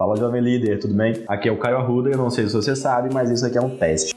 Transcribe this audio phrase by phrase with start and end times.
[0.00, 1.12] Fala, jovem líder, tudo bem?
[1.28, 3.60] Aqui é o Caio Arruda, eu não sei se você sabe, mas isso aqui é
[3.60, 4.14] um teste.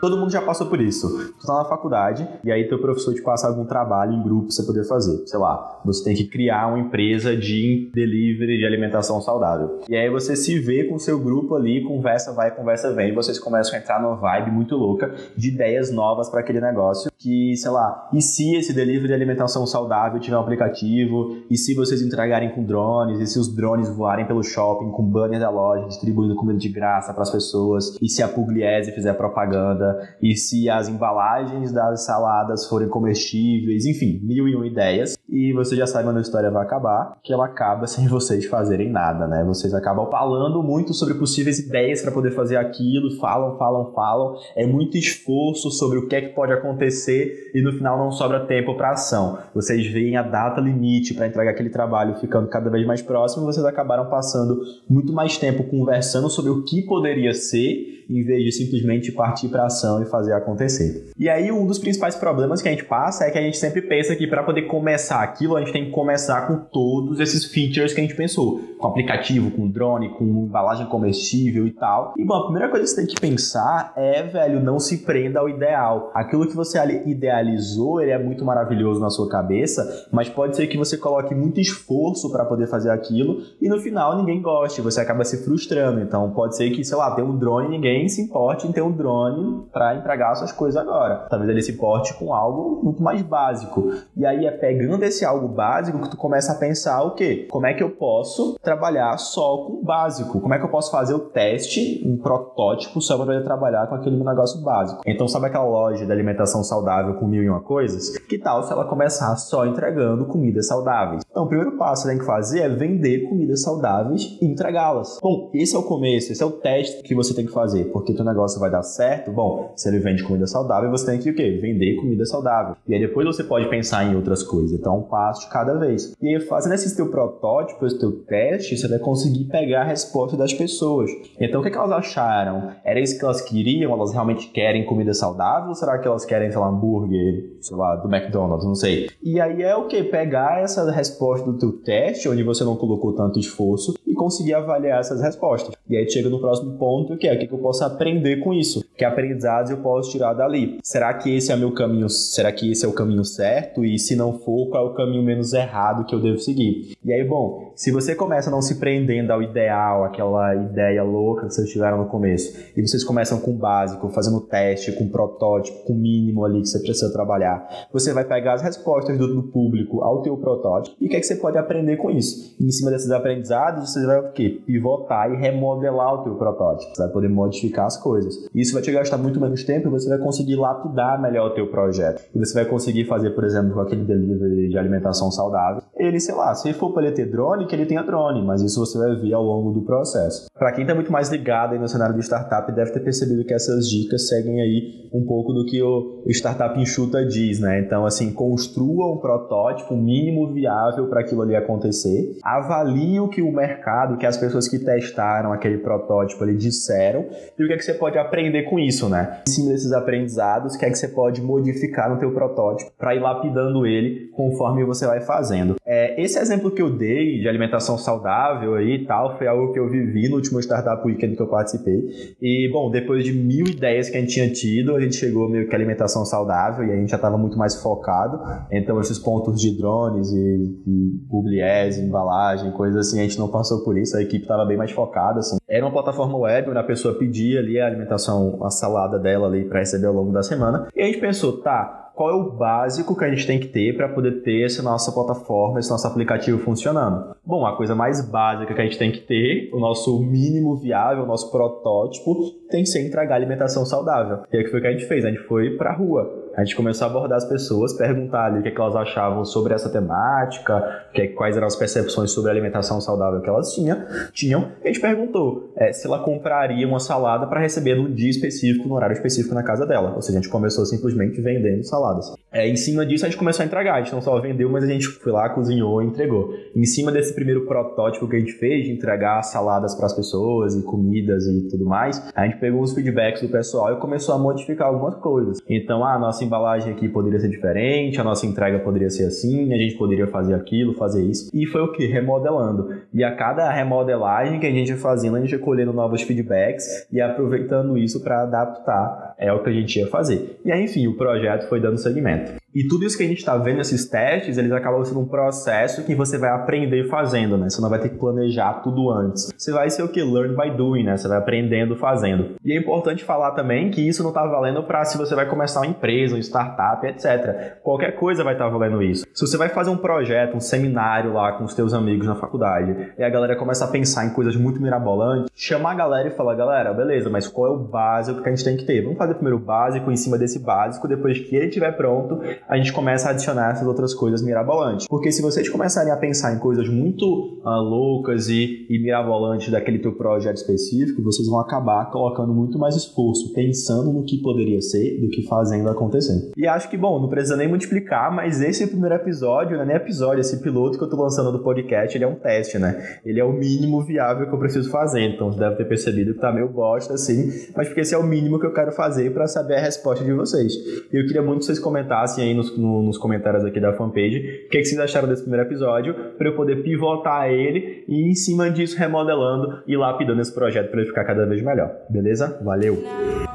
[0.00, 1.32] Todo mundo já passou por isso.
[1.40, 4.50] Tu tá na faculdade e aí teu professor te passa algum trabalho em grupo pra
[4.54, 5.26] você poder fazer.
[5.26, 9.80] Sei lá, você tem que criar uma empresa de delivery de alimentação saudável.
[9.88, 13.14] E aí você se vê com o seu grupo ali, conversa vai, conversa vem, e
[13.14, 17.10] vocês começam a entrar numa vibe muito louca de ideias novas para aquele negócio.
[17.18, 21.38] Que, sei lá, e se esse delivery de alimentação saudável tiver um aplicativo?
[21.50, 23.18] E se vocês entregarem com drones?
[23.18, 27.12] E se os drones voarem pelo shopping com banner da loja distribuindo comida de graça
[27.12, 27.96] para as pessoas?
[28.00, 29.87] E se a Pugliese fizer propaganda?
[30.22, 35.16] E se as embalagens das saladas forem comestíveis, enfim, mil e uma ideias.
[35.28, 38.90] E você já sabe onde a história vai acabar, que ela acaba sem vocês fazerem
[38.90, 39.44] nada, né?
[39.44, 44.36] Vocês acabam falando muito sobre possíveis ideias para poder fazer aquilo, falam, falam, falam.
[44.56, 48.46] É muito esforço sobre o que é que pode acontecer e no final não sobra
[48.46, 49.38] tempo para ação.
[49.54, 53.64] Vocês veem a data limite para entregar aquele trabalho ficando cada vez mais próximo, vocês
[53.64, 59.12] acabaram passando muito mais tempo conversando sobre o que poderia ser em vez de simplesmente
[59.12, 61.12] partir para ação e fazer acontecer.
[61.18, 63.82] E aí um dos principais problemas que a gente passa é que a gente sempre
[63.82, 67.92] pensa que para poder começar aquilo, a gente tem que começar com todos esses features
[67.92, 72.14] que a gente pensou, com aplicativo, com drone, com embalagem comestível e tal.
[72.16, 75.40] E bom, a primeira coisa que você tem que pensar é, velho, não se prenda
[75.40, 76.10] ao ideal.
[76.14, 80.76] Aquilo que você idealizou, ele é muito maravilhoso na sua cabeça, mas pode ser que
[80.76, 85.24] você coloque muito esforço para poder fazer aquilo e no final ninguém goste, você acaba
[85.24, 86.00] se frustrando.
[86.00, 88.92] Então pode ser que, sei lá, tem um drone ninguém se importe em ter um
[88.92, 91.26] drone para entregar suas coisas agora.
[91.30, 93.92] Talvez ele se importe com algo muito mais básico.
[94.16, 97.46] E aí é pegando esse algo básico que tu começa a pensar o quê?
[97.50, 100.40] Como é que eu posso trabalhar só com o básico?
[100.40, 103.94] Como é que eu posso fazer o teste, um protótipo só para poder trabalhar com
[103.94, 105.02] aquele negócio básico?
[105.06, 108.18] Então sabe aquela loja de alimentação saudável com mil e uma coisas?
[108.18, 111.22] Que tal se ela começar só entregando comidas saudáveis?
[111.38, 115.20] Então o primeiro passo que tem que fazer é vender comidas saudáveis e entregá-las.
[115.22, 118.12] Bom, esse é o começo, esse é o teste que você tem que fazer porque
[118.12, 121.34] teu negócio vai dar certo, bom, se ele vende comida saudável, você tem que o
[121.36, 121.60] quê?
[121.62, 122.74] Vender comida saudável.
[122.88, 124.72] E aí depois você pode pensar em outras coisas.
[124.72, 126.12] Então, um passo de cada vez.
[126.20, 130.36] E aí, fazendo esse teu protótipo, esse teu teste, você vai conseguir pegar a resposta
[130.36, 131.08] das pessoas.
[131.38, 132.72] Então, o que, é que elas acharam?
[132.84, 133.92] Era isso que elas queriam?
[133.92, 135.68] Elas realmente querem comida saudável?
[135.68, 138.66] Ou será que elas querem, sei lá, hambúrguer, sei lá, do McDonald's?
[138.66, 139.08] Não sei.
[139.22, 140.02] E aí é o que?
[140.02, 145.00] Pegar essa resposta do teu teste, onde você não colocou tanto esforço, e conseguir avaliar
[145.00, 145.74] essas respostas.
[145.88, 148.84] E aí chega no próximo ponto, que é o que eu posso aprender com isso?
[148.96, 150.78] Que aprendizados eu posso tirar dali?
[150.82, 152.10] Será que esse é meu caminho?
[152.10, 153.84] Será que esse é o caminho certo?
[153.84, 156.94] E se não for, qual é o caminho menos errado que eu devo seguir?
[157.02, 161.54] E aí, bom, se você começa não se prendendo ao ideal, aquela ideia louca que
[161.54, 165.94] vocês tiveram no começo, e vocês começam com o básico, fazendo teste, com protótipo, com
[165.94, 170.02] o mínimo ali que você precisa trabalhar, você vai pegar as respostas do, do público
[170.02, 172.56] ao teu protótipo e o que é que você pode aprender com isso?
[172.60, 174.60] E em cima desses aprendizados, você vai o quê?
[174.66, 176.94] Pivotar e remodelar o teu protótipo.
[176.94, 178.34] Você vai poder modificar as coisas.
[178.54, 181.70] Isso vai te gastar muito menos tempo e você vai conseguir lapidar melhor o teu
[181.70, 182.22] projeto.
[182.34, 185.82] E você vai conseguir fazer, por exemplo, com aquele delivery de alimentação saudável.
[185.96, 188.84] Ele, sei lá, se for para ele ter drone, que ele tenha drone, mas isso
[188.84, 190.48] você vai ver ao longo do processo.
[190.56, 193.54] Para quem está muito mais ligado aí no cenário de startup, deve ter percebido que
[193.54, 197.80] essas dicas seguem aí um pouco do que o Startup Enxuta diz, né?
[197.80, 203.52] Então, assim, construa um protótipo mínimo viável para aquilo ali acontecer, avalie o que o
[203.52, 207.26] mercado, que as pessoas que testaram aquele protótipo ali disseram
[207.58, 209.42] e o que é que você pode aprender com isso, né?
[209.46, 213.14] Em cima desses aprendizados, o que é que você pode modificar no teu protótipo para
[213.14, 215.76] ir lapidando ele conforme você vai fazendo.
[215.84, 219.78] É, esse exemplo que eu dei de alimentação saudável aí e tal, foi algo que
[219.78, 222.36] eu vivi no último Startup Weekend que eu participei.
[222.40, 225.68] E, bom, depois de mil ideias que a gente tinha tido, a gente chegou meio
[225.68, 228.40] que a alimentação saudável e a gente já estava muito mais focado.
[228.70, 233.84] Então, esses pontos de drones e, e publiés, embalagem, coisas assim, a gente não passou
[233.84, 235.57] por isso, a equipe estava bem mais focada, assim.
[235.68, 239.66] Era uma plataforma web onde a pessoa pedia ali a alimentação, a salada dela ali
[239.66, 240.88] para receber ao longo da semana.
[240.96, 243.96] E a gente pensou, tá, qual é o básico que a gente tem que ter
[243.96, 247.36] para poder ter essa nossa plataforma, esse nosso aplicativo funcionando?
[247.46, 251.22] Bom, a coisa mais básica que a gente tem que ter, o nosso mínimo viável,
[251.22, 252.34] o nosso protótipo,
[252.68, 254.40] tem que ser entregar alimentação saudável.
[254.52, 255.24] E aí que foi o que a gente fez?
[255.24, 256.47] A gente foi para a rua.
[256.58, 259.44] A gente começou a abordar as pessoas, perguntar ali o que, é que elas achavam
[259.44, 263.72] sobre essa temática, que, é, quais eram as percepções sobre a alimentação saudável que elas
[263.72, 264.04] tinham.
[264.32, 264.72] tinham.
[264.82, 268.96] A gente perguntou é, se ela compraria uma salada para receber no dia específico, no
[268.96, 270.14] horário específico na casa dela.
[270.16, 272.34] Ou seja, a gente começou simplesmente vendendo saladas.
[272.50, 274.84] É, em cima disso a gente começou a entregar, a gente não só vendeu, mas
[274.84, 276.54] a gente foi lá, cozinhou e entregou.
[276.74, 280.74] Em cima desse primeiro protótipo que a gente fez, de entregar saladas para as pessoas
[280.74, 284.38] e comidas e tudo mais, a gente pegou os feedbacks do pessoal e começou a
[284.38, 285.58] modificar algumas coisas.
[285.68, 289.72] Então, ah, a nossa embalagem aqui poderia ser diferente, a nossa entrega poderia ser assim,
[289.72, 291.50] a gente poderia fazer aquilo, fazer isso.
[291.52, 292.06] E foi o que?
[292.06, 293.02] Remodelando.
[293.12, 297.06] E a cada remodelagem que a gente ia fazendo, a gente ia colhendo novos feedbacks
[297.12, 300.58] e aproveitando isso para adaptar é o que a gente ia fazer.
[300.64, 302.47] E aí, enfim, o projeto foi dando segmento.
[302.78, 306.04] E tudo isso que a gente está vendo, esses testes, eles acabam sendo um processo
[306.04, 307.68] que você vai aprender fazendo, né?
[307.68, 309.52] Você não vai ter que planejar tudo antes.
[309.58, 310.22] Você vai ser o que?
[310.22, 311.16] Learn by doing, né?
[311.16, 312.54] Você vai aprendendo fazendo.
[312.64, 315.80] E é importante falar também que isso não está valendo para se você vai começar
[315.80, 317.80] uma empresa, uma startup, etc.
[317.82, 319.26] Qualquer coisa vai estar tá valendo isso.
[319.34, 323.12] Se você vai fazer um projeto, um seminário lá com os teus amigos na faculdade,
[323.18, 326.54] e a galera começa a pensar em coisas muito mirabolantes, chama a galera e fala,
[326.54, 329.02] galera, beleza, mas qual é o básico que a gente tem que ter?
[329.02, 332.76] Vamos fazer primeiro o básico, em cima desse básico, depois que ele estiver pronto, a
[332.76, 335.06] gente começa a adicionar essas outras coisas mirabolantes.
[335.08, 339.98] Porque se vocês começarem a pensar em coisas muito uh, loucas e, e mirabolantes daquele
[339.98, 345.18] teu projeto específico, vocês vão acabar colocando muito mais esforço pensando no que poderia ser
[345.20, 346.52] do que fazendo acontecer.
[346.56, 349.96] E acho que, bom, não precisa nem multiplicar, mas esse primeiro episódio, não é nem
[349.96, 353.18] episódio, esse piloto que eu tô lançando do podcast, ele é um teste, né?
[353.24, 355.22] Ele é o mínimo viável que eu preciso fazer.
[355.22, 358.22] Então você deve ter percebido que tá meio bosta assim, mas porque esse é o
[358.22, 360.74] mínimo que eu quero fazer para saber a resposta de vocês.
[361.12, 364.64] E eu queria muito que vocês comentassem aí nos, no, nos comentários aqui da fanpage
[364.66, 368.30] o que, é que vocês acharam desse primeiro episódio, para eu poder pivotar ele e
[368.30, 371.90] em cima disso remodelando e lapidando esse projeto para ele ficar cada vez melhor.
[372.10, 372.58] Beleza?
[372.62, 373.47] Valeu!